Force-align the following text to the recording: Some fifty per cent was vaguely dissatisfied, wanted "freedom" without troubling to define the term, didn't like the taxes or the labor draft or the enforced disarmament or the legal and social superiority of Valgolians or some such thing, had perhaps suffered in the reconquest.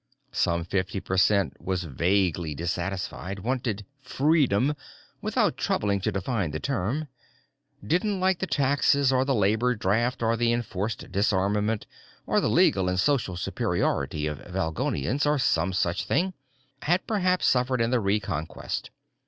Some 0.31 0.63
fifty 0.65 0.99
per 0.99 1.15
cent 1.15 1.61
was 1.63 1.83
vaguely 1.83 2.55
dissatisfied, 2.55 3.37
wanted 3.37 3.85
"freedom" 4.01 4.73
without 5.21 5.57
troubling 5.57 6.01
to 6.01 6.11
define 6.11 6.49
the 6.49 6.59
term, 6.59 7.07
didn't 7.85 8.19
like 8.19 8.39
the 8.39 8.47
taxes 8.47 9.13
or 9.13 9.25
the 9.25 9.35
labor 9.35 9.75
draft 9.75 10.23
or 10.23 10.35
the 10.35 10.53
enforced 10.53 11.11
disarmament 11.11 11.85
or 12.25 12.41
the 12.41 12.49
legal 12.49 12.89
and 12.89 12.99
social 12.99 13.35
superiority 13.37 14.25
of 14.25 14.39
Valgolians 14.39 15.27
or 15.27 15.37
some 15.37 15.71
such 15.71 16.05
thing, 16.05 16.33
had 16.81 17.05
perhaps 17.05 17.45
suffered 17.45 17.79
in 17.79 17.91
the 17.91 17.99
reconquest. 17.99 18.89